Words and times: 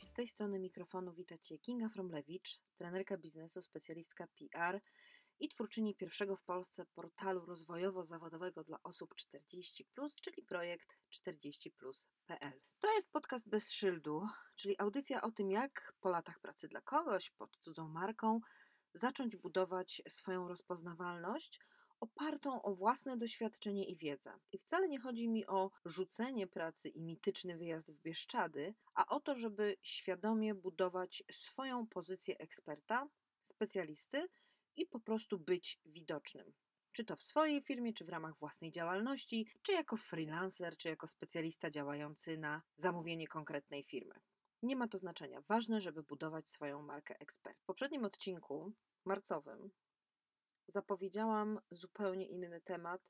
Cześć, 0.00 0.12
z 0.12 0.14
tej 0.14 0.28
strony 0.28 0.58
mikrofonu 0.58 1.12
wita 1.12 1.38
Cię 1.38 1.58
Kinga 1.58 1.88
Fromlewicz, 1.88 2.60
trenerka 2.76 3.16
biznesu, 3.16 3.62
specjalistka 3.62 4.26
PR 4.26 4.80
i 5.40 5.48
twórczyni 5.48 5.94
pierwszego 5.94 6.36
w 6.36 6.42
Polsce 6.42 6.86
portalu 6.94 7.46
rozwojowo-zawodowego 7.46 8.64
dla 8.64 8.82
osób 8.82 9.14
40+, 9.14 9.84
czyli 10.22 10.42
projekt 10.42 10.88
40plus.pl. 11.12 12.60
To 12.78 12.94
jest 12.94 13.10
podcast 13.10 13.48
bez 13.48 13.72
szyldu, 13.72 14.26
czyli 14.56 14.78
audycja 14.78 15.22
o 15.22 15.30
tym, 15.30 15.50
jak 15.50 15.92
po 16.00 16.08
latach 16.08 16.40
pracy 16.40 16.68
dla 16.68 16.80
kogoś, 16.80 17.30
pod 17.30 17.56
cudzą 17.56 17.88
marką, 17.88 18.40
zacząć 18.94 19.36
budować 19.36 20.02
swoją 20.08 20.48
rozpoznawalność– 20.48 21.60
opartą 22.00 22.62
o 22.62 22.74
własne 22.74 23.16
doświadczenie 23.16 23.84
i 23.84 23.96
wiedzę. 23.96 24.38
I 24.52 24.58
wcale 24.58 24.88
nie 24.88 24.98
chodzi 24.98 25.28
mi 25.28 25.46
o 25.46 25.70
rzucenie 25.84 26.46
pracy 26.46 26.88
i 26.88 27.00
mityczny 27.00 27.56
wyjazd 27.56 27.92
w 27.92 28.00
Bieszczady, 28.00 28.74
a 28.94 29.06
o 29.06 29.20
to, 29.20 29.38
żeby 29.38 29.76
świadomie 29.82 30.54
budować 30.54 31.22
swoją 31.30 31.86
pozycję 31.86 32.38
eksperta, 32.38 33.08
specjalisty 33.42 34.28
i 34.76 34.86
po 34.86 35.00
prostu 35.00 35.38
być 35.38 35.80
widocznym. 35.84 36.52
Czy 36.92 37.04
to 37.04 37.16
w 37.16 37.22
swojej 37.22 37.62
firmie, 37.62 37.92
czy 37.92 38.04
w 38.04 38.08
ramach 38.08 38.38
własnej 38.38 38.70
działalności, 38.70 39.46
czy 39.62 39.72
jako 39.72 39.96
freelancer, 39.96 40.76
czy 40.76 40.88
jako 40.88 41.08
specjalista 41.08 41.70
działający 41.70 42.38
na 42.38 42.62
zamówienie 42.74 43.28
konkretnej 43.28 43.84
firmy. 43.84 44.14
Nie 44.62 44.76
ma 44.76 44.88
to 44.88 44.98
znaczenia. 44.98 45.40
Ważne, 45.40 45.80
żeby 45.80 46.02
budować 46.02 46.48
swoją 46.48 46.82
markę 46.82 47.20
ekspert. 47.20 47.58
W 47.60 47.64
poprzednim 47.64 48.04
odcinku 48.04 48.72
marcowym 49.04 49.70
zapowiedziałam 50.70 51.60
zupełnie 51.70 52.26
inny 52.26 52.60
temat 52.60 53.00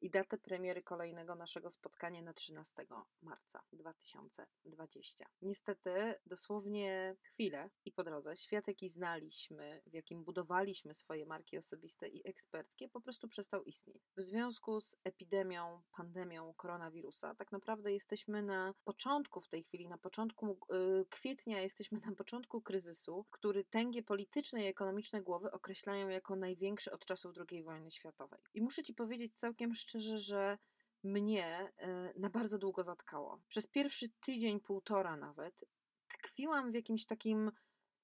i 0.00 0.10
datę 0.10 0.38
premiery 0.38 0.82
kolejnego 0.82 1.34
naszego 1.34 1.70
spotkania 1.70 2.22
na 2.22 2.32
13 2.32 2.86
marca 3.22 3.62
2020. 3.72 5.26
Niestety, 5.42 6.14
dosłownie 6.26 7.16
chwilę 7.22 7.70
i 7.84 7.92
po 7.92 8.04
drodze, 8.04 8.36
świat, 8.36 8.68
jaki 8.68 8.88
znaliśmy, 8.88 9.82
w 9.86 9.94
jakim 9.94 10.24
budowaliśmy 10.24 10.94
swoje 10.94 11.26
marki 11.26 11.58
osobiste 11.58 12.08
i 12.08 12.28
eksperckie, 12.28 12.88
po 12.88 13.00
prostu 13.00 13.28
przestał 13.28 13.64
istnieć. 13.64 14.02
W 14.16 14.22
związku 14.22 14.80
z 14.80 14.96
epidemią, 15.04 15.82
pandemią 15.96 16.54
koronawirusa, 16.54 17.34
tak 17.34 17.52
naprawdę 17.52 17.92
jesteśmy 17.92 18.42
na 18.42 18.74
początku 18.84 19.40
w 19.40 19.48
tej 19.48 19.62
chwili, 19.62 19.88
na 19.88 19.98
początku 19.98 20.58
yy, 20.70 21.06
kwietnia, 21.10 21.60
jesteśmy 21.60 22.00
na 22.00 22.14
początku 22.14 22.62
kryzysu, 22.62 23.26
który 23.30 23.64
tęgie 23.64 24.02
polityczne 24.02 24.64
i 24.64 24.66
ekonomiczne 24.66 25.22
głowy 25.22 25.50
określają 25.50 26.08
jako 26.08 26.36
największy 26.36 26.92
od 26.92 27.04
czasów 27.04 27.32
II 27.50 27.62
wojny 27.62 27.90
światowej. 27.90 28.40
I 28.54 28.62
muszę 28.62 28.82
Ci 28.82 28.94
powiedzieć 28.94 29.38
całkiem 29.38 29.74
szczerze, 29.74 29.89
szczerze, 29.90 30.18
że 30.18 30.58
mnie 31.02 31.72
e, 31.76 32.12
na 32.16 32.30
bardzo 32.30 32.58
długo 32.58 32.84
zatkało. 32.84 33.40
Przez 33.48 33.66
pierwszy 33.66 34.08
tydzień, 34.08 34.60
półtora 34.60 35.16
nawet, 35.16 35.64
tkwiłam 36.08 36.70
w 36.70 36.74
jakimś 36.74 37.06
takim 37.06 37.50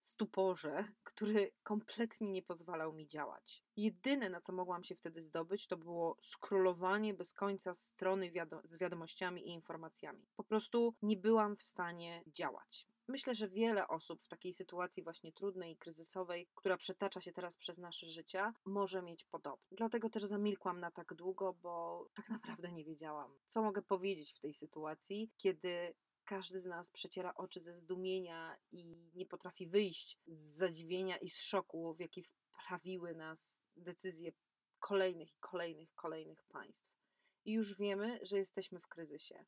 stuporze, 0.01 0.85
który 1.03 1.53
kompletnie 1.63 2.33
nie 2.33 2.43
pozwalał 2.43 2.93
mi 2.93 3.07
działać. 3.07 3.65
Jedyne, 3.77 4.31
na 4.31 4.41
co 4.41 4.53
mogłam 4.53 4.85
się 4.85 4.95
wtedy 4.95 5.21
zdobyć, 5.21 5.67
to 5.67 5.77
było 5.77 6.17
skrolowanie 6.21 7.15
bez 7.15 7.33
końca 7.33 7.75
strony 7.75 8.31
wiado 8.31 8.61
z 8.65 8.79
wiadomościami 8.79 9.49
i 9.49 9.53
informacjami. 9.53 10.27
Po 10.37 10.45
prostu 10.45 10.95
nie 11.03 11.17
byłam 11.17 11.57
w 11.57 11.63
stanie 11.63 12.23
działać. 12.27 12.89
Myślę, 13.09 13.35
że 13.35 13.49
wiele 13.49 13.89
osób 13.89 14.23
w 14.23 14.29
takiej 14.29 14.55
sytuacji 14.55 15.03
właśnie 15.03 15.33
trudnej 15.33 15.73
i 15.73 15.77
kryzysowej, 15.77 16.49
która 16.55 16.77
przetacza 16.77 17.21
się 17.21 17.33
teraz 17.33 17.57
przez 17.57 17.79
nasze 17.79 18.07
życia, 18.07 18.55
może 18.65 19.03
mieć 19.03 19.25
podobnie. 19.25 19.77
Dlatego 19.77 20.11
też 20.11 20.25
zamilkłam 20.25 20.81
na 20.81 20.91
tak 20.91 21.15
długo, 21.15 21.53
bo 21.53 22.07
tak 22.15 22.29
naprawdę 22.29 22.73
nie 22.73 22.85
wiedziałam, 22.85 23.39
co 23.47 23.63
mogę 23.63 23.83
powiedzieć 23.83 24.33
w 24.33 24.39
tej 24.39 24.55
sytuacji, 24.55 25.31
kiedy 25.37 25.95
każdy 26.25 26.61
z 26.61 26.67
nas 26.67 26.91
przeciera 26.91 27.35
oczy 27.35 27.61
ze 27.61 27.75
zdumienia 27.75 28.57
i 28.73 28.85
nie 29.15 29.27
potrafi 29.27 29.67
wyjść 29.67 30.19
z 30.27 30.57
zadziwienia 30.57 31.17
i 31.17 31.31
z 31.31 31.41
szoku, 31.41 31.95
w 31.95 32.01
jaki 32.01 32.23
wprawiły 32.23 33.15
nas 33.15 33.63
decyzje 33.77 34.33
kolejnych 34.79 35.31
i 35.31 35.39
kolejnych, 35.41 35.95
kolejnych 35.95 36.45
państw. 36.45 36.97
I 37.45 37.53
już 37.53 37.75
wiemy, 37.75 38.19
że 38.23 38.37
jesteśmy 38.37 38.81
w 38.81 38.87
kryzysie. 38.87 39.45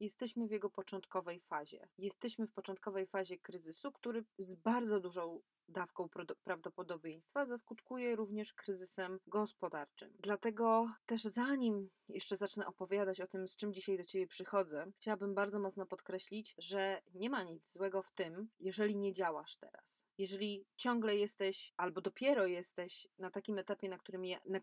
Jesteśmy 0.00 0.46
w 0.46 0.50
jego 0.50 0.70
początkowej 0.70 1.40
fazie. 1.40 1.88
Jesteśmy 1.98 2.46
w 2.46 2.52
początkowej 2.52 3.06
fazie 3.06 3.38
kryzysu, 3.38 3.92
który 3.92 4.24
z 4.38 4.54
bardzo 4.54 5.00
dużą 5.00 5.40
dawką 5.68 6.08
prawdopodobieństwa 6.44 7.46
zaskutkuje 7.46 8.16
również 8.16 8.52
kryzysem 8.52 9.18
gospodarczym. 9.26 10.12
Dlatego 10.18 10.90
też 11.06 11.22
zanim 11.22 11.90
jeszcze 12.08 12.36
zacznę 12.36 12.66
opowiadać 12.66 13.20
o 13.20 13.26
tym, 13.26 13.48
z 13.48 13.56
czym 13.56 13.72
dzisiaj 13.72 13.96
do 13.96 14.04
Ciebie 14.04 14.26
przychodzę, 14.26 14.92
chciałabym 14.96 15.34
bardzo 15.34 15.58
mocno 15.58 15.86
podkreślić, 15.86 16.54
że 16.58 17.02
nie 17.14 17.30
ma 17.30 17.42
nic 17.42 17.72
złego 17.72 18.02
w 18.02 18.10
tym, 18.10 18.48
jeżeli 18.60 18.96
nie 18.96 19.12
działasz 19.12 19.56
teraz. 19.56 20.04
Jeżeli 20.18 20.66
ciągle 20.76 21.16
jesteś, 21.16 21.72
albo 21.76 22.00
dopiero 22.00 22.46
jesteś 22.46 23.08
na 23.18 23.30
takim 23.30 23.58
etapie, 23.58 23.88
na 23.88 23.98
którym 23.98 24.24
ja, 24.24 24.38
na, 24.46 24.60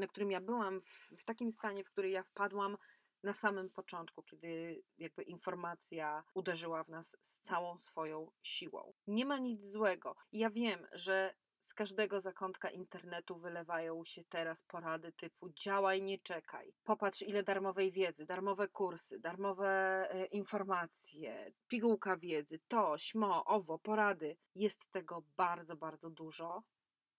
na 0.00 0.06
którym 0.06 0.30
ja 0.30 0.40
byłam, 0.40 0.80
w, 0.80 1.20
w 1.20 1.24
takim 1.24 1.52
stanie, 1.52 1.84
w 1.84 1.90
który 1.90 2.10
ja 2.10 2.22
wpadłam 2.22 2.76
na 3.24 3.32
samym 3.32 3.70
początku, 3.70 4.22
kiedy 4.22 4.82
jakby 4.98 5.22
informacja 5.22 6.24
uderzyła 6.34 6.84
w 6.84 6.88
nas 6.88 7.16
z 7.22 7.40
całą 7.40 7.78
swoją 7.78 8.30
siłą. 8.42 8.92
Nie 9.06 9.26
ma 9.26 9.38
nic 9.38 9.64
złego. 9.64 10.16
Ja 10.32 10.50
wiem, 10.50 10.86
że 10.92 11.34
z 11.64 11.74
każdego 11.74 12.20
zakątka 12.20 12.70
internetu 12.70 13.36
wylewają 13.38 14.04
się 14.04 14.24
teraz 14.24 14.62
porady 14.62 15.12
typu 15.12 15.50
działaj, 15.50 16.02
nie 16.02 16.18
czekaj. 16.18 16.74
Popatrz, 16.84 17.22
ile 17.22 17.42
darmowej 17.42 17.92
wiedzy, 17.92 18.26
darmowe 18.26 18.68
kursy, 18.68 19.18
darmowe 19.18 19.68
e, 20.10 20.26
informacje, 20.26 21.52
pigułka 21.68 22.16
wiedzy, 22.16 22.60
to, 22.68 22.98
śmo, 22.98 23.44
owo, 23.44 23.78
porady. 23.78 24.36
Jest 24.54 24.90
tego 24.90 25.22
bardzo, 25.36 25.76
bardzo 25.76 26.10
dużo. 26.10 26.62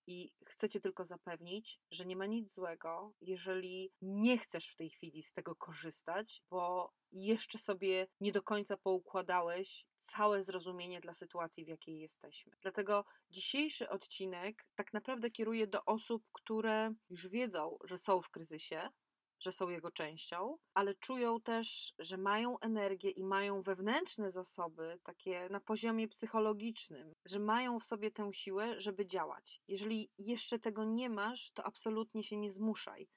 I 0.08 0.32
chcę 0.46 0.70
Cię 0.70 0.80
tylko 0.80 1.06
zapewnić, 1.06 1.80
że 1.92 2.06
nie 2.06 2.16
ma 2.16 2.26
nic 2.26 2.54
złego, 2.54 3.14
jeżeli 3.22 3.92
nie 4.02 4.38
chcesz 4.38 4.70
w 4.70 4.76
tej 4.76 4.90
chwili 4.90 5.24
z 5.24 5.34
tego 5.34 5.56
korzystać, 5.56 6.44
bo 6.50 6.94
jeszcze 7.12 7.60
sobie 7.60 8.08
nie 8.20 8.32
do 8.32 8.44
końca 8.44 8.78
poukładałeś 8.78 9.86
całe 9.98 10.44
zrozumienie 10.44 11.02
dla 11.02 11.14
sytuacji, 11.14 11.66
w 11.66 11.68
jakiej 11.68 12.00
jesteśmy. 12.00 12.54
Dlatego 12.62 13.06
dzisiejszy 13.30 13.90
odcinek 13.90 14.68
tak 14.76 14.94
naprawdę 14.94 15.32
kieruje 15.32 15.68
do 15.68 15.86
osób, 15.86 16.24
które 16.34 16.94
już 17.10 17.28
wiedzą, 17.28 17.78
że 17.84 17.98
są 17.98 18.22
w 18.22 18.30
kryzysie, 18.30 18.90
że 19.40 19.52
są 19.52 19.70
jego 19.70 19.92
częścią, 19.92 20.58
ale 20.74 20.96
czują 20.96 21.42
też, 21.42 21.94
że 22.00 22.18
mają 22.18 22.60
energię 22.60 23.10
i 23.10 23.24
mają 23.24 23.62
wewnętrzne 23.62 24.32
zasoby, 24.32 25.00
takie 25.04 25.50
na 25.50 25.60
poziomie 25.60 26.08
psychologicznym, 26.08 27.14
że 27.26 27.40
mają 27.40 27.80
w 27.80 27.86
sobie 27.86 28.12
tę 28.12 28.30
siłę, 28.34 28.82
żeby 28.82 29.06
działać. 29.06 29.62
Jeżeli 29.68 30.10
jeszcze 30.18 30.60
tego 30.60 30.84
nie 30.84 31.10
masz, 31.10 31.52
to 31.52 31.64
absolutnie 31.64 32.24
się 32.24 32.38
nie 32.38 32.52
zmuszaj. 32.52 33.08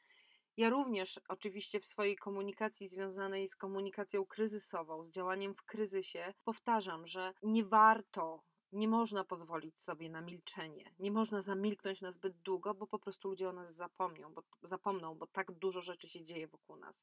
Ja 0.56 0.70
również, 0.70 1.20
oczywiście, 1.28 1.80
w 1.80 1.86
swojej 1.86 2.16
komunikacji 2.16 2.88
związanej 2.88 3.48
z 3.48 3.56
komunikacją 3.56 4.26
kryzysową, 4.26 5.04
z 5.04 5.10
działaniem 5.10 5.54
w 5.54 5.62
kryzysie, 5.62 6.34
powtarzam, 6.44 7.06
że 7.06 7.32
nie 7.42 7.64
warto 7.64 8.42
nie 8.72 8.88
można 8.88 9.24
pozwolić 9.24 9.80
sobie 9.80 10.10
na 10.10 10.20
milczenie. 10.20 10.94
Nie 10.98 11.10
można 11.10 11.40
zamilknąć 11.40 12.00
na 12.00 12.12
zbyt 12.12 12.36
długo, 12.36 12.74
bo 12.74 12.86
po 12.86 12.98
prostu 12.98 13.28
ludzie 13.28 13.48
o 13.48 13.52
nas 13.52 13.74
zapomną, 13.74 14.34
bo, 14.34 14.42
zapomną, 14.62 15.14
bo 15.14 15.26
tak 15.26 15.52
dużo 15.52 15.82
rzeczy 15.82 16.08
się 16.08 16.24
dzieje 16.24 16.48
wokół 16.48 16.76
nas. 16.76 17.02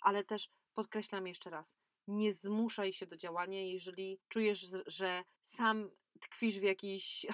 Ale 0.00 0.24
też 0.24 0.50
podkreślam 0.74 1.26
jeszcze 1.26 1.50
raz, 1.50 1.76
nie 2.06 2.32
zmuszaj 2.32 2.92
się 2.92 3.06
do 3.06 3.16
działania, 3.16 3.62
jeżeli 3.62 4.20
czujesz, 4.28 4.66
że 4.86 5.24
sam 5.42 5.90
tkwisz 6.20 6.58
w 6.58 6.62
jakiejś 6.62 7.26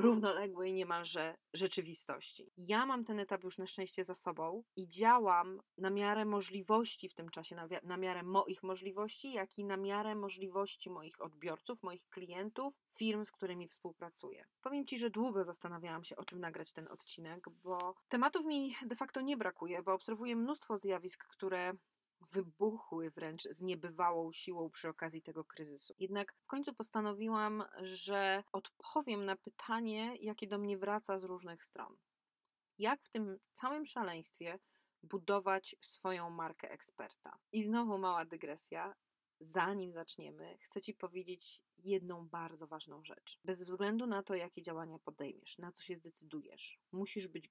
równoległej 0.00 0.72
niemalże 0.72 1.34
rzeczywistości. 1.54 2.52
Ja 2.56 2.86
mam 2.86 3.04
ten 3.04 3.18
etap 3.18 3.44
już 3.44 3.58
na 3.58 3.66
szczęście 3.66 4.04
za 4.04 4.14
sobą 4.14 4.62
i 4.76 4.88
działam 4.88 5.60
na 5.78 5.90
miarę 5.90 6.24
możliwości 6.24 7.08
w 7.08 7.14
tym 7.14 7.28
czasie, 7.28 7.56
na, 7.82 7.96
miarę 7.96 8.22
moich 8.22 8.62
możliwości, 8.62 9.32
jak 9.32 9.58
i 9.58 9.64
na 9.64 9.76
miarę 9.76 10.14
możliwości 10.14 10.90
moich 10.90 11.20
odbiorców, 11.20 11.82
moich 11.82 12.08
klientów, 12.08 12.74
firm, 12.90 13.24
z 13.24 13.30
którymi 13.30 13.68
współpracuję. 13.68 14.46
Powiem 14.62 14.86
Ci, 14.86 14.98
że 14.98 15.10
długo 15.10 15.44
zastanawiałam 15.44 16.04
się, 16.04 16.16
o 16.16 16.24
czym 16.24 16.40
nagrać 16.40 16.72
ten 16.72 16.88
odcinek, 16.88 17.48
bo 17.62 17.94
tematów 18.08 18.46
mi 18.46 18.74
de 18.86 18.96
facto 18.96 19.20
nie 19.20 19.36
brakuje, 19.36 19.82
bo 19.82 19.94
obserwuję 19.94 20.36
mnóstwo 20.36 20.78
zjawisk, 20.78 21.24
które 21.24 21.72
wybuchły 22.30 23.10
wręcz 23.10 23.42
z 23.42 23.60
niebywałą 23.62 24.32
siłą 24.32 24.70
przy 24.70 24.88
okazji 24.88 25.22
tego 25.22 25.44
kryzysu. 25.44 25.94
Jednak 25.98 26.34
w 26.42 26.46
końcu 26.46 26.74
postanowiłam, 26.74 27.64
że 27.82 28.44
odpowiem 28.52 29.24
na 29.24 29.36
pytanie, 29.36 30.16
jakie 30.20 30.46
do 30.46 30.58
mnie 30.58 30.78
wraca 30.78 31.18
z 31.18 31.24
różnych 31.24 31.64
stron. 31.64 31.96
Jak 32.78 33.02
w 33.02 33.08
tym 33.08 33.38
całym 33.52 33.86
szaleństwie 33.86 34.58
budować 35.02 35.76
swoją 35.80 36.30
markę 36.30 36.70
eksperta? 36.70 37.38
I 37.52 37.62
znowu 37.62 37.98
mała 37.98 38.24
dygresja. 38.24 38.94
Zanim 39.42 39.92
zaczniemy, 39.92 40.58
chcę 40.60 40.80
Ci 40.80 40.94
powiedzieć 40.94 41.62
jedną 41.78 42.28
bardzo 42.28 42.66
ważną 42.66 43.04
rzecz. 43.04 43.40
Bez 43.44 43.64
względu 43.64 44.06
na 44.06 44.22
to, 44.22 44.34
jakie 44.34 44.62
działania 44.62 44.98
podejmiesz, 44.98 45.58
na 45.58 45.72
co 45.72 45.82
się 45.82 45.96
zdecydujesz, 45.96 46.80
musisz 46.92 47.28
być 47.28 47.48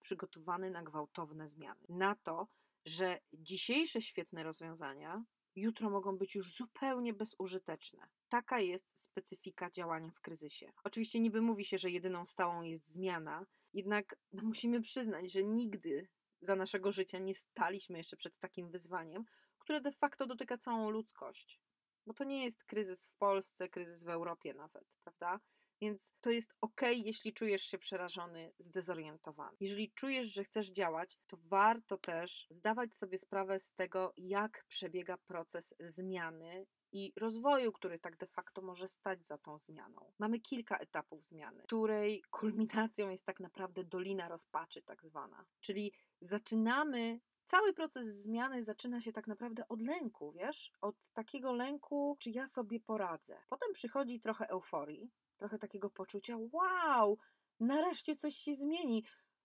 przygotowany 0.00 0.70
na 0.70 0.82
gwałtowne 0.82 1.48
zmiany. 1.48 1.86
Na 1.88 2.14
to, 2.14 2.48
że 2.84 3.18
dzisiejsze 3.32 4.02
świetne 4.02 4.42
rozwiązania 4.42 5.24
jutro 5.56 5.90
mogą 5.90 6.18
być 6.18 6.34
już 6.34 6.52
zupełnie 6.52 7.12
bezużyteczne. 7.12 8.08
Taka 8.28 8.60
jest 8.60 9.00
specyfika 9.00 9.70
działania 9.70 10.10
w 10.10 10.20
kryzysie. 10.20 10.72
Oczywiście 10.84 11.20
niby 11.20 11.42
mówi 11.42 11.64
się, 11.64 11.78
że 11.78 11.90
jedyną 11.90 12.26
stałą 12.26 12.62
jest 12.62 12.92
zmiana, 12.92 13.46
jednak 13.72 14.16
no, 14.32 14.42
musimy 14.42 14.80
przyznać, 14.80 15.32
że 15.32 15.44
nigdy 15.44 16.08
za 16.40 16.56
naszego 16.56 16.92
życia 16.92 17.18
nie 17.18 17.34
staliśmy 17.34 17.98
jeszcze 17.98 18.16
przed 18.16 18.38
takim 18.38 18.70
wyzwaniem, 18.70 19.24
które 19.58 19.80
de 19.80 19.92
facto 19.92 20.26
dotyka 20.26 20.58
całą 20.58 20.90
ludzkość. 20.90 21.60
Bo 22.06 22.14
to 22.14 22.24
nie 22.24 22.44
jest 22.44 22.64
kryzys 22.64 23.04
w 23.04 23.14
Polsce, 23.16 23.68
kryzys 23.68 24.02
w 24.02 24.08
Europie 24.08 24.54
nawet, 24.54 24.84
prawda? 25.04 25.40
Więc 25.82 26.12
to 26.20 26.30
jest 26.30 26.54
ok, 26.60 26.80
jeśli 27.04 27.32
czujesz 27.32 27.62
się 27.62 27.78
przerażony, 27.78 28.52
zdezorientowany. 28.58 29.56
Jeżeli 29.60 29.92
czujesz, 29.92 30.28
że 30.28 30.44
chcesz 30.44 30.70
działać, 30.70 31.18
to 31.26 31.36
warto 31.48 31.98
też 31.98 32.46
zdawać 32.50 32.96
sobie 32.96 33.18
sprawę 33.18 33.58
z 33.58 33.74
tego, 33.74 34.12
jak 34.16 34.64
przebiega 34.68 35.16
proces 35.16 35.74
zmiany 35.80 36.66
i 36.92 37.12
rozwoju, 37.16 37.72
który 37.72 37.98
tak 37.98 38.16
de 38.16 38.26
facto 38.26 38.62
może 38.62 38.88
stać 38.88 39.26
za 39.26 39.38
tą 39.38 39.58
zmianą. 39.58 40.12
Mamy 40.18 40.40
kilka 40.40 40.78
etapów 40.78 41.24
zmiany, 41.24 41.62
której 41.62 42.22
kulminacją 42.30 43.10
jest 43.10 43.24
tak 43.24 43.40
naprawdę 43.40 43.84
dolina 43.84 44.28
rozpaczy, 44.28 44.82
tak 44.82 45.04
zwana. 45.04 45.44
Czyli 45.60 45.92
zaczynamy 46.20 47.20
cały 47.44 47.72
proces 47.72 48.06
zmiany 48.06 48.64
zaczyna 48.64 49.00
się 49.00 49.12
tak 49.12 49.26
naprawdę 49.26 49.68
od 49.68 49.82
lęku, 49.82 50.32
wiesz? 50.32 50.72
Od 50.80 50.96
takiego 51.12 51.52
lęku, 51.52 52.16
czy 52.18 52.30
ja 52.30 52.46
sobie 52.46 52.80
poradzę. 52.80 53.42
Potem 53.48 53.72
przychodzi 53.72 54.20
trochę 54.20 54.48
euforii, 54.48 55.10
trochę 55.42 55.58
takiego 55.58 55.90
poczucia, 55.90 56.36
wow, 56.52 57.18
nareszcie 57.60 58.16
coś 58.16 58.36
się 58.36 58.54
zmieni. 58.54 59.04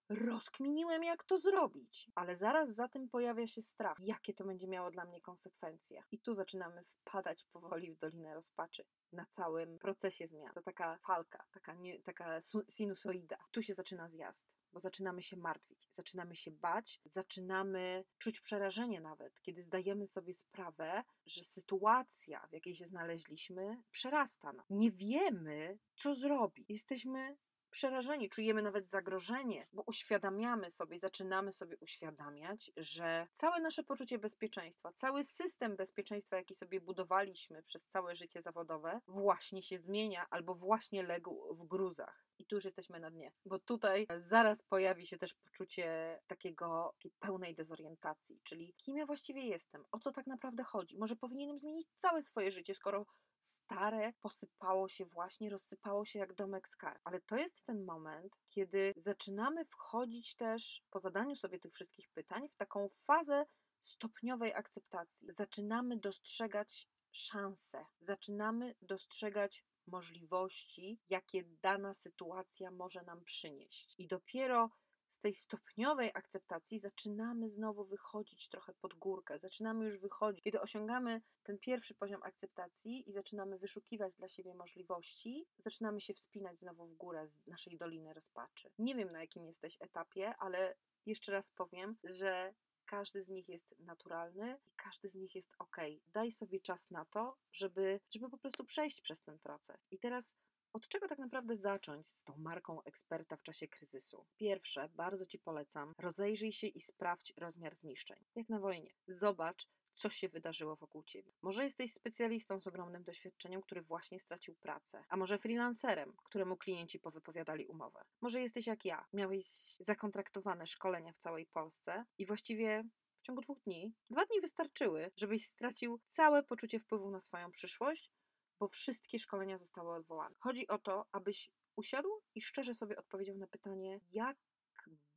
Rozkminiłem, 0.10 1.04
jak 1.04 1.24
to 1.24 1.40
zrobić, 1.40 2.12
ale 2.16 2.36
zaraz 2.36 2.70
za 2.76 2.88
tym 2.88 3.10
pojawia 3.10 3.48
się 3.48 3.62
strach, 3.62 3.98
jakie 4.00 4.34
to 4.34 4.46
będzie 4.46 4.68
miało 4.68 4.92
dla 4.92 5.06
mnie 5.06 5.22
konsekwencje. 5.22 6.04
I 6.12 6.20
tu 6.20 6.34
zaczynamy 6.34 6.84
wpadać 6.84 7.44
powoli 7.44 7.92
w 7.92 7.98
dolinę 7.98 8.34
rozpaczy 8.34 8.84
na 9.12 9.26
całym 9.26 9.80
procesie 9.80 10.28
zmian. 10.28 10.54
To 10.54 10.62
taka 10.62 10.98
falka, 10.98 11.46
taka, 11.52 11.74
nie, 11.74 12.00
taka 12.04 12.42
sinusoida. 12.70 13.38
Tu 13.52 13.62
się 13.62 13.74
zaczyna 13.74 14.10
zjazd 14.10 14.57
bo 14.78 14.82
zaczynamy 14.82 15.22
się 15.22 15.38
martwić, 15.38 15.88
zaczynamy 15.92 16.36
się 16.36 16.52
bać, 16.52 17.02
zaczynamy 17.06 18.04
czuć 18.18 18.40
przerażenie 18.40 19.02
nawet, 19.02 19.42
kiedy 19.42 19.62
zdajemy 19.62 20.08
sobie 20.08 20.34
sprawę, 20.34 21.04
że 21.26 21.46
sytuacja, 21.46 22.48
w 22.48 22.54
jakiej 22.54 22.76
się 22.76 22.86
znaleźliśmy, 22.86 23.84
przerasta 23.92 24.54
nas. 24.54 24.66
Nie 24.70 24.92
wiemy, 24.92 25.80
co 25.96 26.16
zrobić. 26.16 26.70
Jesteśmy 26.70 27.38
przerażeni, 27.78 28.30
czujemy 28.30 28.62
nawet 28.62 28.90
zagrożenie, 28.90 29.68
bo 29.74 29.84
uświadamiamy 29.86 30.72
sobie, 30.72 30.98
zaczynamy 30.98 31.52
sobie 31.52 31.78
uświadamiać, 31.78 32.72
że 32.78 33.28
całe 33.34 33.60
nasze 33.60 33.84
poczucie 33.84 34.20
bezpieczeństwa, 34.20 34.94
cały 34.94 35.24
system 35.24 35.76
bezpieczeństwa, 35.76 36.38
jaki 36.38 36.56
sobie 36.56 36.82
budowaliśmy 36.82 37.64
przez 37.64 37.88
całe 37.88 38.16
życie 38.16 38.42
zawodowe, 38.42 39.02
właśnie 39.08 39.64
się 39.64 39.78
zmienia 39.78 40.26
albo 40.30 40.56
właśnie 40.56 41.04
legł 41.04 41.56
w 41.56 41.64
gruzach. 41.64 42.28
I 42.40 42.46
tu 42.46 42.56
już 42.56 42.66
jesteśmy 42.66 43.00
na 43.00 43.12
dnie, 43.12 43.32
bo 43.46 43.60
tutaj 43.60 44.08
zaraz 44.18 44.62
pojawi 44.62 45.08
się 45.08 45.18
też 45.18 45.34
poczucie 45.34 46.20
takiego 46.28 46.96
pełnej 47.20 47.56
dezorientacji, 47.56 48.42
czyli 48.44 48.74
kim 48.78 48.98
ja 48.98 49.06
właściwie 49.06 49.48
jestem, 49.48 49.86
o 49.92 50.00
co 50.00 50.12
tak 50.12 50.28
naprawdę 50.28 50.64
chodzi. 50.64 50.98
Może 50.98 51.16
powinienem 51.16 51.60
zmienić 51.60 51.88
całe 51.98 52.22
swoje 52.22 52.52
życie, 52.52 52.76
skoro 52.76 53.06
stare 53.42 54.14
posypało 54.22 54.90
się 54.90 55.06
właśnie, 55.06 55.50
rozsypało 55.50 56.06
się 56.06 56.20
jak 56.20 56.34
domek 56.34 56.70
z 56.70 56.76
kart. 56.76 57.02
Ale 57.04 57.22
to 57.22 57.38
jest 57.38 57.66
ten 57.66 57.86
moment, 57.86 58.34
kiedy 58.48 58.94
zaczynamy 58.96 59.66
wchodzić 59.66 60.36
też 60.36 60.84
po 60.90 61.00
zadaniu 61.00 61.36
sobie 61.36 61.60
tych 61.60 61.74
wszystkich 61.74 62.10
pytań 62.10 62.50
w 62.50 62.56
taką 62.56 62.90
fazę 62.90 63.46
stopniowej 63.80 64.54
akceptacji. 64.54 65.32
Zaczynamy 65.32 65.98
dostrzegać 65.98 66.90
szanse, 67.12 67.86
zaczynamy 68.00 68.76
dostrzegać 68.82 69.64
możliwości, 69.88 71.00
jakie 71.10 71.44
dana 71.44 71.94
sytuacja 71.94 72.72
może 72.72 73.04
nam 73.04 73.24
przynieść. 73.24 73.96
I 73.98 74.08
dopiero 74.08 74.70
z 75.10 75.20
tej 75.20 75.34
stopniowej 75.34 76.12
akceptacji 76.14 76.80
zaczynamy 76.80 77.50
znowu 77.50 77.86
wychodzić 77.86 78.50
trochę 78.50 78.74
pod 78.74 78.94
górkę, 78.94 79.40
zaczynamy 79.40 79.86
już 79.86 79.98
wychodzić. 79.98 80.44
Kiedy 80.44 80.62
osiągamy 80.62 81.22
ten 81.44 81.60
pierwszy 81.60 81.96
poziom 81.96 82.24
akceptacji 82.24 83.10
i 83.10 83.14
zaczynamy 83.14 83.58
wyszukiwać 83.58 84.16
dla 84.16 84.28
siebie 84.28 84.54
możliwości, 84.54 85.48
zaczynamy 85.58 86.02
się 86.02 86.14
wspinać 86.14 86.60
znowu 86.60 86.88
w 86.88 86.96
górę 86.96 87.28
z 87.28 87.48
naszej 87.48 87.78
doliny 87.78 88.14
rozpaczy. 88.14 88.72
Nie 88.80 88.96
wiem 88.96 89.12
na 89.12 89.22
jakim 89.22 89.46
jesteś 89.46 89.78
etapie, 89.80 90.36
ale 90.40 90.76
jeszcze 91.06 91.32
raz 91.32 91.52
powiem, 91.52 91.98
że 92.04 92.54
każdy 92.88 93.24
z 93.24 93.30
nich 93.30 93.50
jest 93.50 93.76
naturalny 93.80 94.60
i 94.68 94.72
każdy 94.76 95.10
z 95.10 95.16
nich 95.16 95.36
jest 95.36 95.54
ok. 95.60 95.78
Daj 96.14 96.32
sobie 96.32 96.60
czas 96.60 96.92
na 96.92 97.06
to, 97.06 97.38
żeby, 97.52 98.00
żeby 98.10 98.30
po 98.30 98.38
prostu 98.38 98.64
przejść 98.64 99.02
przez 99.02 99.22
ten 99.22 99.40
proces. 99.40 99.88
I 99.92 100.00
teraz 100.00 100.34
od 100.74 100.88
czego 100.88 101.08
tak 101.08 101.20
naprawdę 101.20 101.56
zacząć 101.56 102.08
z 102.08 102.24
tą 102.24 102.38
marką 102.38 102.84
eksperta 102.84 103.38
w 103.38 103.44
czasie 103.44 103.68
kryzysu? 103.68 104.26
Pierwsze, 104.38 104.90
bardzo 104.90 105.26
Ci 105.26 105.40
polecam, 105.40 105.94
rozejrzyj 105.98 106.52
się 106.52 106.68
i 106.68 106.82
sprawdź 106.82 107.34
rozmiar 107.38 107.76
zniszczeń. 107.76 108.26
Jak 108.36 108.50
na 108.50 108.60
wojnie. 108.60 108.94
Zobacz, 109.08 109.68
co 109.98 110.10
się 110.10 110.30
wydarzyło 110.30 110.76
wokół 110.76 111.04
ciebie. 111.04 111.34
Może 111.42 111.64
jesteś 111.64 111.94
specjalistą 111.94 112.60
z 112.60 112.68
ogromnym 112.68 113.04
doświadczeniem, 113.04 113.62
który 113.62 113.82
właśnie 113.82 114.20
stracił 114.20 114.56
pracę, 114.56 115.04
a 115.10 115.18
może 115.18 115.38
freelancerem, 115.38 116.14
któremu 116.26 116.58
klienci 116.58 117.00
powypowiadali 117.00 117.66
umowę. 117.66 118.02
Może 118.22 118.42
jesteś 118.42 118.68
jak 118.68 118.86
ja, 118.86 119.06
miałeś 119.14 119.46
zakontraktowane 119.80 120.68
szkolenia 120.68 121.14
w 121.14 121.18
całej 121.18 121.46
Polsce 121.46 122.06
i 122.18 122.26
właściwie 122.26 122.84
w 123.20 123.22
ciągu 123.22 123.42
dwóch 123.42 123.60
dni, 123.60 123.94
dwa 124.10 124.26
dni 124.26 124.42
wystarczyły, 124.42 125.12
żebyś 125.16 125.46
stracił 125.46 126.00
całe 126.08 126.44
poczucie 126.44 126.80
wpływu 126.80 127.12
na 127.12 127.22
swoją 127.22 127.52
przyszłość, 127.52 128.12
bo 128.60 128.68
wszystkie 128.68 129.20
szkolenia 129.20 129.58
zostały 129.58 129.96
odwołane. 129.96 130.36
Chodzi 130.40 130.68
o 130.68 130.78
to, 130.78 131.06
abyś 131.12 131.52
usiadł 131.76 132.10
i 132.36 132.42
szczerze 132.42 132.74
sobie 132.74 132.98
odpowiedział 132.98 133.38
na 133.38 133.48
pytanie, 133.48 134.00
jak 134.10 134.38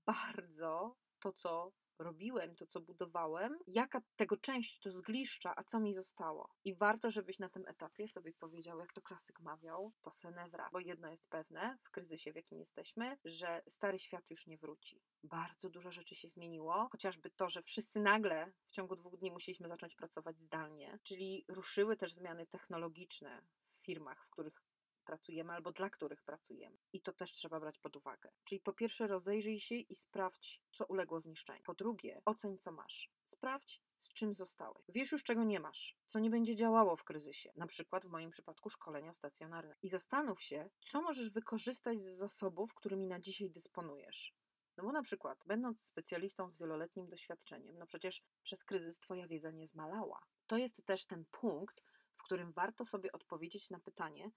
bardzo 0.07 0.97
to, 1.21 1.33
co 1.33 1.73
robiłem, 2.01 2.57
to 2.57 2.67
co 2.67 2.81
budowałem, 2.81 3.59
jaka 3.67 4.03
tego 4.17 4.37
część 4.37 4.81
to 4.81 4.91
zgliszcza, 4.91 5.53
a 5.57 5.65
co 5.65 5.81
mi 5.81 5.95
zostało. 5.95 6.55
I 6.65 6.75
warto, 6.75 7.11
żebyś 7.11 7.39
na 7.39 7.49
tym 7.49 7.69
etapie 7.69 8.09
sobie 8.09 8.33
powiedział, 8.33 8.79
jak 8.79 8.93
to 8.93 9.03
klasyk 9.03 9.41
mawiał, 9.41 9.93
to 10.01 10.11
senewra. 10.11 10.69
Bo 10.73 10.81
jedno 10.81 11.11
jest 11.11 11.29
pewne 11.29 11.79
w 11.83 11.91
kryzysie, 11.91 12.33
w 12.33 12.37
jakim 12.37 12.59
jesteśmy, 12.59 13.19
że 13.25 13.63
stary 13.69 13.99
świat 13.99 14.31
już 14.31 14.47
nie 14.47 14.59
wróci. 14.59 15.03
Bardzo 15.23 15.71
dużo 15.71 15.91
rzeczy 15.91 16.15
się 16.15 16.29
zmieniło, 16.29 16.89
chociażby 16.93 17.31
to, 17.31 17.51
że 17.51 17.63
wszyscy 17.63 18.01
nagle 18.01 18.53
w 18.67 18.71
ciągu 18.71 18.97
dwóch 18.97 19.17
dni 19.17 19.31
musieliśmy 19.31 19.69
zacząć 19.69 19.95
pracować 19.95 20.41
zdalnie, 20.41 20.99
czyli 21.03 21.45
ruszyły 21.49 21.97
też 21.97 22.13
zmiany 22.13 22.47
technologiczne 22.47 23.43
w 23.69 23.75
firmach, 23.85 24.25
w 24.27 24.31
których 24.31 24.63
pracujemy 25.11 25.53
albo 25.53 25.73
dla 25.73 25.91
których 25.91 26.23
pracujemy. 26.23 26.79
I 26.93 27.01
to 27.03 27.13
też 27.13 27.33
trzeba 27.33 27.61
brać 27.61 27.79
pod 27.79 27.97
uwagę. 27.97 28.31
Czyli 28.45 28.61
po 28.61 28.73
pierwsze 28.73 29.07
rozejrzyj 29.07 29.61
się 29.61 29.75
i 29.75 29.95
sprawdź, 29.95 30.63
co 30.73 30.87
uległo 30.87 31.21
zniszczeniu. 31.21 31.63
Po 31.63 31.75
drugie, 31.75 32.23
oceń, 32.25 32.59
co 32.59 32.73
masz. 32.73 33.11
Sprawdź, 33.25 33.83
z 33.99 34.09
czym 34.09 34.35
zostałeś. 34.35 34.85
Wiesz 34.89 35.13
już, 35.13 35.25
czego 35.25 35.45
nie 35.45 35.61
masz, 35.61 35.99
co 36.07 36.19
nie 36.19 36.31
będzie 36.31 36.57
działało 36.57 36.97
w 36.97 37.05
kryzysie, 37.05 37.53
na 37.57 37.67
przykład 37.67 38.05
w 38.05 38.09
moim 38.11 38.31
przypadku 38.31 38.71
szkolenia 38.71 39.13
stacjonarne. 39.13 39.77
I 39.83 39.89
zastanów 39.89 40.43
się, 40.43 40.71
co 40.81 41.03
możesz 41.03 41.31
wykorzystać 41.31 42.03
z 42.03 42.17
zasobów, 42.17 42.75
którymi 42.75 43.07
na 43.07 43.21
dzisiaj 43.21 43.51
dysponujesz. 43.51 44.35
No 44.77 44.85
bo 44.85 44.93
na 44.93 45.03
przykład, 45.03 45.45
będąc 45.47 45.83
specjalistą 45.83 46.51
z 46.51 46.59
wieloletnim 46.59 47.09
doświadczeniem, 47.09 47.79
no 47.79 47.87
przecież 47.87 48.23
przez 48.43 48.65
kryzys 48.65 48.99
Twoja 48.99 49.27
wiedza 49.27 49.51
nie 49.51 49.67
zmalała. 49.67 50.21
To 50.47 50.57
jest 50.57 50.87
też 50.87 51.07
ten 51.07 51.25
punkt, 51.31 51.83
w 52.15 52.23
którym 52.23 52.53
warto 52.53 52.85
sobie 52.85 53.13
odpowiedzieć 53.13 53.71
na 53.71 53.81
pytanie, 53.81 54.31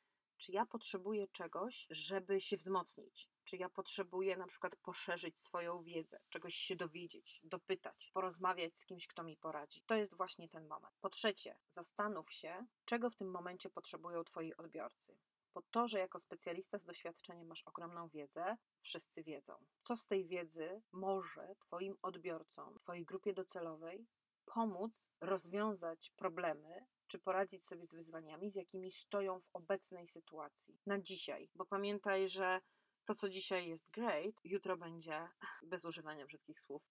czy 0.44 0.52
ja 0.52 0.66
potrzebuję 0.66 1.28
czegoś, 1.28 1.88
żeby 1.90 2.42
się 2.42 2.58
wzmocnić? 2.58 3.30
Czy 3.44 3.58
ja 3.58 3.70
potrzebuję 3.70 4.38
na 4.38 4.48
przykład 4.48 4.76
poszerzyć 4.76 5.40
swoją 5.40 5.84
wiedzę, 5.84 6.20
czegoś 6.30 6.56
się 6.56 6.76
dowiedzieć, 6.76 7.42
dopytać, 7.44 8.12
porozmawiać 8.14 8.78
z 8.78 8.86
kimś, 8.86 9.08
kto 9.08 9.24
mi 9.24 9.38
poradzi? 9.38 9.84
To 9.86 9.96
jest 9.96 10.18
właśnie 10.18 10.50
ten 10.50 10.68
moment. 10.68 10.96
Po 11.02 11.10
trzecie, 11.10 11.58
zastanów 11.70 12.34
się, 12.34 12.66
czego 12.86 13.10
w 13.10 13.16
tym 13.16 13.32
momencie 13.32 13.70
potrzebują 13.70 14.24
Twoi 14.24 14.54
odbiorcy. 14.54 15.18
Bo 15.54 15.62
to, 15.62 15.88
że 15.88 16.00
jako 16.00 16.20
specjalista 16.20 16.80
z 16.80 16.86
doświadczeniem 16.86 17.48
masz 17.48 17.64
ogromną 17.64 18.08
wiedzę, 18.08 18.58
wszyscy 18.80 19.24
wiedzą. 19.24 19.54
Co 19.80 19.98
z 19.98 20.08
tej 20.08 20.26
wiedzy 20.26 20.82
może 20.92 21.56
Twoim 21.60 21.98
odbiorcom, 22.02 22.80
Twojej 22.80 23.06
grupie 23.06 23.34
docelowej 23.34 24.08
pomóc 24.46 25.12
rozwiązać 25.22 26.12
problemy, 26.16 26.86
czy 27.08 27.20
poradzić 27.20 27.66
sobie 27.66 27.86
z 27.86 27.94
wyzwaniami, 27.94 28.52
z 28.52 28.56
jakimi 28.56 28.92
stoją 28.92 29.40
w 29.40 29.50
obecnej 29.54 30.08
sytuacji, 30.08 30.80
na 30.86 31.00
dzisiaj. 31.00 31.50
Bo 31.56 31.66
pamiętaj, 31.66 32.30
że 32.30 32.62
to, 33.06 33.16
co 33.16 33.30
dzisiaj 33.30 33.68
jest 33.68 33.90
great, 33.92 34.36
jutro 34.44 34.78
będzie, 34.78 35.30
bez 35.72 35.86
używania 35.86 36.26
brzydkich 36.26 36.62
słów, 36.62 36.84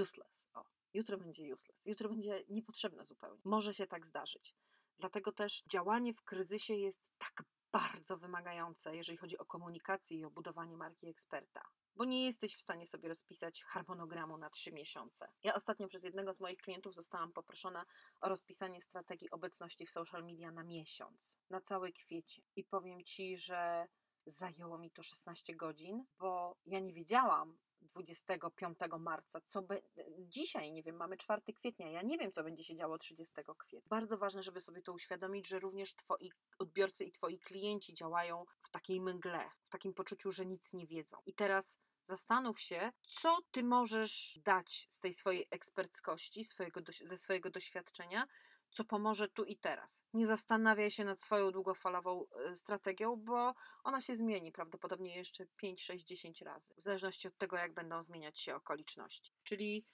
useless. 0.00 0.48
O, 0.54 0.64
jutro 0.94 1.18
będzie 1.18 1.54
useless. 1.54 1.86
Jutro 1.86 2.08
będzie 2.08 2.44
niepotrzebne 2.48 3.04
zupełnie. 3.04 3.40
Może 3.44 3.74
się 3.74 3.86
tak 3.86 4.06
zdarzyć. 4.06 4.54
Dlatego 4.98 5.32
też 5.32 5.62
działanie 5.70 6.12
w 6.14 6.22
kryzysie 6.22 6.74
jest 6.74 7.10
tak 7.18 7.42
bardzo 7.72 8.16
wymagające, 8.16 8.96
jeżeli 8.96 9.18
chodzi 9.18 9.38
o 9.38 9.44
komunikację 9.44 10.18
i 10.18 10.24
o 10.24 10.30
budowanie 10.30 10.76
marki 10.76 11.08
eksperta. 11.08 11.62
bo 11.94 12.04
nie 12.04 12.26
jesteś 12.26 12.56
w 12.56 12.60
stanie 12.60 12.86
sobie 12.86 13.08
rozpisać 13.08 13.62
harmonogramu 13.62 14.38
na 14.38 14.50
trzy 14.50 14.72
miesiące. 14.72 15.28
Ja 15.42 15.54
ostatnio 15.54 15.88
przez 15.88 16.04
jednego 16.04 16.32
z 16.32 16.40
moich 16.40 16.58
klientów 16.58 16.94
zostałam 16.94 17.32
poproszona 17.32 17.86
o 18.20 18.28
rozpisanie 18.28 18.80
strategii 18.80 19.30
obecności 19.30 19.86
w 19.86 19.90
social 19.90 20.24
media 20.24 20.50
na 20.50 20.62
miesiąc, 20.64 21.36
na 21.50 21.60
cały 21.60 21.92
kwiecień. 21.92 22.44
I 22.56 22.64
powiem 22.64 23.04
ci, 23.04 23.38
że 23.38 23.88
zajęło 24.26 24.78
mi 24.78 24.90
to 24.90 25.02
16 25.02 25.56
godzin, 25.56 26.04
bo 26.18 26.56
ja 26.66 26.80
nie 26.80 26.92
wiedziałam, 26.92 27.58
25 28.02 28.78
marca, 28.98 29.40
co 29.40 29.62
be... 29.62 29.82
dzisiaj, 30.18 30.72
nie 30.72 30.82
wiem, 30.82 30.96
mamy 30.96 31.16
4 31.16 31.42
kwietnia, 31.58 31.90
ja 31.90 32.02
nie 32.02 32.18
wiem, 32.18 32.32
co 32.32 32.44
będzie 32.44 32.64
się 32.64 32.76
działo 32.76 32.98
30 32.98 33.34
kwietnia. 33.58 33.88
Bardzo 33.88 34.18
ważne, 34.18 34.42
żeby 34.42 34.60
sobie 34.60 34.82
to 34.82 34.92
uświadomić, 34.92 35.48
że 35.48 35.58
również 35.58 35.94
twoi 35.94 36.32
odbiorcy 36.58 37.04
i 37.04 37.12
twoi 37.12 37.38
klienci 37.38 37.94
działają 37.94 38.44
w 38.60 38.70
takiej 38.70 39.00
mgle, 39.00 39.50
w 39.62 39.68
takim 39.68 39.94
poczuciu, 39.94 40.32
że 40.32 40.46
nic 40.46 40.72
nie 40.72 40.86
wiedzą. 40.86 41.16
I 41.26 41.34
teraz 41.34 41.76
zastanów 42.04 42.60
się, 42.60 42.92
co 43.02 43.38
ty 43.50 43.62
możesz 43.62 44.38
dać 44.44 44.86
z 44.90 45.00
tej 45.00 45.14
swojej 45.14 45.46
eksperckości, 45.50 46.44
swojego, 46.44 46.80
ze 47.04 47.18
swojego 47.18 47.50
doświadczenia, 47.50 48.26
co 48.70 48.84
pomoże 48.84 49.28
tu 49.28 49.44
i 49.44 49.56
teraz. 49.56 50.02
Nie 50.12 50.26
zastanawiaj 50.26 50.90
się 50.90 51.04
nad 51.04 51.20
swoją 51.20 51.50
długofalową 51.50 52.24
e, 52.24 52.56
strategią, 52.56 53.16
bo 53.16 53.54
ona 53.84 54.00
się 54.00 54.16
zmieni 54.16 54.52
prawdopodobnie 54.52 55.16
jeszcze 55.16 55.46
5, 55.56 55.82
6, 55.82 56.04
10 56.04 56.42
razy, 56.42 56.74
w 56.78 56.82
zależności 56.82 57.28
od 57.28 57.38
tego, 57.38 57.56
jak 57.56 57.74
będą 57.74 58.02
zmieniać 58.02 58.40
się 58.40 58.54
okoliczności. 58.54 59.32
Czyli 59.42 59.84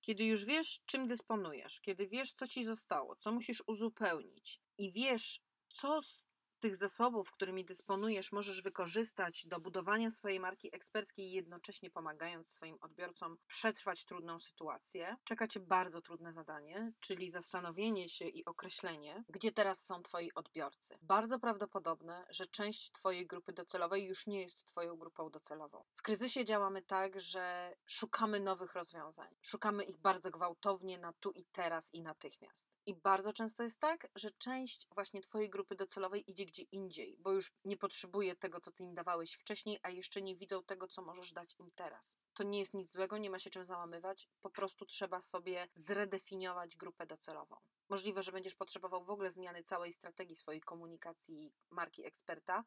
kiedy 0.00 0.24
już 0.24 0.44
wiesz, 0.44 0.80
czym 0.86 1.08
dysponujesz, 1.08 1.80
kiedy 1.80 2.06
wiesz, 2.06 2.32
co 2.32 2.48
ci 2.48 2.64
zostało, 2.64 3.16
co 3.16 3.32
musisz 3.32 3.62
uzupełnić 3.66 4.60
i 4.78 4.92
wiesz, 4.92 5.42
co 5.68 6.02
z 6.02 6.26
tych 6.62 6.76
zasobów, 6.76 7.30
którymi 7.30 7.64
dysponujesz, 7.64 8.32
możesz 8.32 8.62
wykorzystać 8.62 9.46
do 9.46 9.60
budowania 9.60 10.10
swojej 10.10 10.40
marki 10.40 10.74
eksperckiej, 10.74 11.32
jednocześnie 11.32 11.90
pomagając 11.90 12.48
swoim 12.48 12.78
odbiorcom 12.80 13.38
przetrwać 13.46 14.04
trudną 14.04 14.38
sytuację. 14.38 15.16
Czeka 15.24 15.48
Cię 15.48 15.60
bardzo 15.60 16.00
trudne 16.00 16.32
zadanie, 16.32 16.92
czyli 17.00 17.30
zastanowienie 17.30 18.08
się 18.08 18.28
i 18.28 18.44
określenie, 18.44 19.24
gdzie 19.28 19.52
teraz 19.52 19.84
są 19.84 20.02
Twoi 20.02 20.32
odbiorcy. 20.34 20.98
Bardzo 21.02 21.38
prawdopodobne, 21.38 22.26
że 22.30 22.46
część 22.46 22.92
Twojej 22.92 23.26
grupy 23.26 23.52
docelowej 23.52 24.06
już 24.06 24.26
nie 24.26 24.42
jest 24.42 24.64
Twoją 24.64 24.96
grupą 24.96 25.30
docelową. 25.30 25.84
W 25.94 26.02
kryzysie 26.02 26.44
działamy 26.44 26.82
tak, 26.82 27.20
że 27.20 27.74
szukamy 27.86 28.40
nowych 28.40 28.74
rozwiązań. 28.74 29.34
Szukamy 29.40 29.84
ich 29.84 29.98
bardzo 29.98 30.30
gwałtownie 30.30 30.98
na 30.98 31.12
tu 31.12 31.30
i 31.30 31.44
teraz 31.44 31.94
i 31.94 32.02
natychmiast. 32.02 32.71
I 32.86 32.94
bardzo 32.94 33.32
często 33.32 33.62
jest 33.62 33.80
tak, 33.80 34.08
że 34.14 34.30
część 34.30 34.86
właśnie 34.94 35.20
Twojej 35.20 35.50
grupy 35.50 35.74
docelowej 35.74 36.30
idzie 36.30 36.46
gdzie 36.46 36.62
indziej, 36.62 37.16
bo 37.18 37.32
już 37.32 37.52
nie 37.64 37.76
potrzebuje 37.76 38.36
tego, 38.36 38.60
co 38.60 38.72
Ty 38.72 38.82
im 38.82 38.94
dawałeś 38.94 39.34
wcześniej, 39.34 39.78
a 39.82 39.90
jeszcze 39.90 40.22
nie 40.22 40.36
widzą 40.36 40.62
tego, 40.62 40.88
co 40.88 41.02
możesz 41.02 41.32
dać 41.32 41.54
im 41.58 41.70
teraz. 41.74 42.16
To 42.34 42.42
nie 42.42 42.58
jest 42.58 42.74
nic 42.74 42.92
złego, 42.92 43.18
nie 43.18 43.30
ma 43.30 43.38
się 43.38 43.50
czym 43.50 43.64
załamywać, 43.64 44.28
po 44.40 44.50
prostu 44.50 44.86
trzeba 44.86 45.20
sobie 45.20 45.68
zredefiniować 45.74 46.76
grupę 46.76 47.06
docelową. 47.06 47.56
Możliwe, 47.88 48.22
że 48.22 48.32
będziesz 48.32 48.54
potrzebował 48.54 49.04
w 49.04 49.10
ogóle 49.10 49.32
zmiany 49.32 49.62
całej 49.62 49.92
strategii 49.92 50.36
swojej 50.36 50.60
komunikacji 50.60 51.52
marki 51.70 52.06
eksperta, 52.06 52.64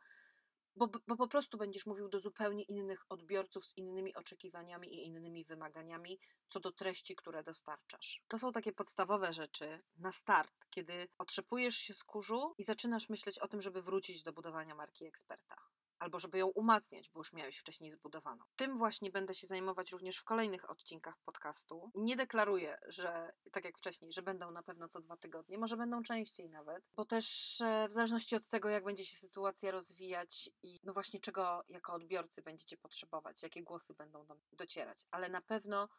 bo, 0.75 0.87
bo 1.07 1.15
po 1.15 1.27
prostu 1.27 1.57
będziesz 1.57 1.85
mówił 1.85 2.09
do 2.09 2.19
zupełnie 2.19 2.63
innych 2.63 3.05
odbiorców 3.09 3.65
z 3.65 3.77
innymi 3.77 4.15
oczekiwaniami 4.15 4.87
i 4.87 5.05
innymi 5.05 5.45
wymaganiami 5.45 6.19
co 6.47 6.59
do 6.59 6.71
treści, 6.71 7.15
które 7.15 7.43
dostarczasz. 7.43 8.23
To 8.27 8.39
są 8.39 8.51
takie 8.51 8.73
podstawowe 8.73 9.33
rzeczy 9.33 9.83
na 9.97 10.11
start, 10.11 10.65
kiedy 10.69 11.07
otrzepujesz 11.17 11.77
się 11.77 11.93
z 11.93 12.03
kurzu 12.03 12.53
i 12.57 12.63
zaczynasz 12.63 13.09
myśleć 13.09 13.39
o 13.39 13.47
tym, 13.47 13.61
żeby 13.61 13.81
wrócić 13.81 14.23
do 14.23 14.33
budowania 14.33 14.75
marki 14.75 15.05
eksperta 15.05 15.55
albo 15.99 16.19
żeby 16.19 16.37
ją 16.37 16.47
umacniać, 16.47 17.09
bo 17.09 17.19
już 17.19 17.33
miałeś 17.33 17.57
wcześniej 17.57 17.91
zbudowaną. 17.91 18.43
Tym 18.55 18.77
właśnie 18.77 19.11
będę 19.11 19.33
się 19.33 19.47
zajmować 19.47 19.91
również 19.91 20.17
w 20.17 20.23
kolejnych 20.23 20.69
odcinkach 20.69 21.17
podcastu. 21.25 21.91
Nie 21.95 22.15
deklaruję, 22.15 22.77
że 22.87 23.31
tak 23.51 23.65
jak 23.65 23.77
wcześniej, 23.77 24.13
że 24.13 24.21
będą 24.21 24.51
na 24.51 24.63
pewno 24.63 24.87
co 24.87 25.01
dwa 25.01 25.17
tygodnie, 25.17 25.57
może 25.57 25.77
będą 25.77 26.03
częściej 26.03 26.49
nawet, 26.49 26.83
bo 26.95 27.05
też 27.05 27.61
e, 27.61 27.87
w 27.89 27.93
zależności 27.93 28.35
od 28.35 28.47
tego, 28.47 28.69
jak 28.69 28.83
będzie 28.83 29.05
się 29.05 29.15
sytuacja 29.17 29.71
rozwijać 29.71 30.49
i 30.63 30.79
no 30.83 30.93
właśnie 30.93 31.19
czego 31.19 31.63
jako 31.67 31.93
odbiorcy 31.93 32.41
będziecie 32.41 32.77
potrzebować, 32.77 33.43
jakie 33.43 33.63
głosy 33.63 33.93
będą 33.93 34.25
docierać, 34.51 35.05
ale 35.11 35.29
na 35.29 35.41
pewno 35.41 35.89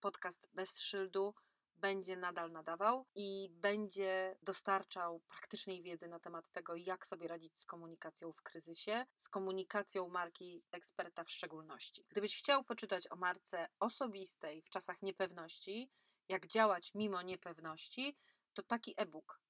podcast 0.00 0.48
bez 0.54 0.78
szyldu 0.78 1.34
będzie 1.76 2.16
nadal 2.16 2.52
nadawał 2.52 3.06
i 3.14 3.48
będzie 3.52 4.36
dostarczał 4.42 5.20
praktycznej 5.20 5.82
wiedzy 5.82 6.08
na 6.08 6.20
temat 6.20 6.52
tego, 6.52 6.76
jak 6.76 7.06
sobie 7.06 7.28
radzić 7.28 7.58
z 7.58 7.64
komunikacją 7.64 8.32
w 8.32 8.42
kryzysie, 8.42 9.06
z 9.16 9.28
komunikacją 9.28 10.08
marki 10.08 10.62
eksperta 10.72 11.24
w 11.24 11.30
szczególności. 11.30 12.04
Gdybyś 12.08 12.38
chciał 12.38 12.64
poczytać 12.64 13.10
o 13.10 13.16
marce 13.16 13.68
osobistej 13.80 14.62
w 14.62 14.70
czasach 14.70 15.02
niepewności, 15.02 15.90
jak 16.28 16.46
działać 16.46 16.94
mimo 16.94 17.22
niepewności, 17.22 18.16
to 18.54 18.62
taki 18.62 18.94
e-book 18.96 19.40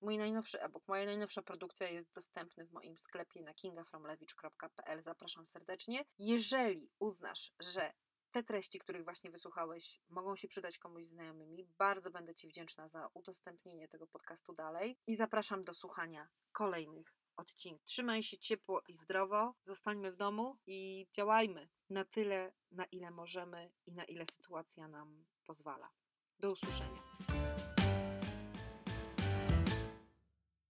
Mój 0.00 0.18
najnowszy 0.18 0.62
e-book, 0.62 0.88
moja 0.88 1.06
najnowsza 1.06 1.42
produkcja 1.42 1.88
jest 1.88 2.12
dostępny 2.14 2.64
w 2.66 2.72
moim 2.72 2.98
sklepie 2.98 3.42
na 3.42 3.54
kingafromlewicz.pl. 3.54 5.02
Zapraszam 5.02 5.46
serdecznie. 5.46 6.04
Jeżeli 6.18 6.90
uznasz, 6.98 7.52
że 7.60 7.92
te 8.30 8.42
treści, 8.42 8.78
których 8.78 9.04
właśnie 9.04 9.30
wysłuchałeś, 9.30 10.00
mogą 10.08 10.36
się 10.36 10.48
przydać 10.48 10.78
komuś 10.78 11.04
znajomymi. 11.04 11.64
Bardzo 11.78 12.10
będę 12.10 12.34
Ci 12.34 12.48
wdzięczna 12.48 12.88
za 12.88 13.10
udostępnienie 13.14 13.88
tego 13.88 14.06
podcastu 14.06 14.52
dalej 14.52 14.96
i 15.06 15.16
zapraszam 15.16 15.64
do 15.64 15.74
słuchania 15.74 16.28
kolejnych 16.52 17.14
odcinków. 17.36 17.84
Trzymaj 17.84 18.22
się 18.22 18.38
ciepło 18.38 18.82
i 18.88 18.94
zdrowo, 18.94 19.54
zostańmy 19.64 20.12
w 20.12 20.16
domu 20.16 20.56
i 20.66 21.06
działajmy 21.12 21.68
na 21.90 22.04
tyle, 22.04 22.52
na 22.70 22.84
ile 22.84 23.10
możemy 23.10 23.70
i 23.86 23.92
na 23.92 24.04
ile 24.04 24.24
sytuacja 24.26 24.88
nam 24.88 25.24
pozwala. 25.44 25.90
Do 26.38 26.50
usłyszenia. 26.50 27.07